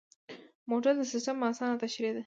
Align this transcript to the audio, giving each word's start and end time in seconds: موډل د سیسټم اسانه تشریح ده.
موډل 0.69 0.95
د 0.99 1.03
سیسټم 1.13 1.37
اسانه 1.49 1.75
تشریح 1.83 2.11
ده. 2.15 2.19